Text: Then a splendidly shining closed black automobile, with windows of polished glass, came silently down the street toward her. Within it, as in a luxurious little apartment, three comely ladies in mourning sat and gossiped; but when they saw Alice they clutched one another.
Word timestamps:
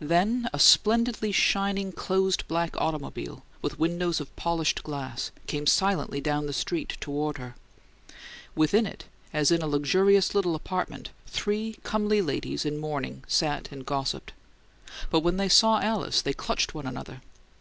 Then 0.00 0.48
a 0.52 0.58
splendidly 0.58 1.30
shining 1.30 1.92
closed 1.92 2.48
black 2.48 2.74
automobile, 2.78 3.44
with 3.62 3.78
windows 3.78 4.18
of 4.20 4.34
polished 4.34 4.82
glass, 4.82 5.30
came 5.46 5.68
silently 5.68 6.20
down 6.20 6.46
the 6.46 6.52
street 6.52 6.96
toward 7.00 7.38
her. 7.38 7.54
Within 8.56 8.86
it, 8.86 9.04
as 9.32 9.52
in 9.52 9.62
a 9.62 9.68
luxurious 9.68 10.34
little 10.34 10.56
apartment, 10.56 11.10
three 11.28 11.78
comely 11.84 12.20
ladies 12.20 12.64
in 12.64 12.76
mourning 12.78 13.22
sat 13.28 13.68
and 13.70 13.86
gossiped; 13.86 14.32
but 15.10 15.20
when 15.20 15.36
they 15.36 15.48
saw 15.48 15.78
Alice 15.78 16.22
they 16.22 16.32
clutched 16.32 16.74
one 16.74 16.86
another. 16.88 17.20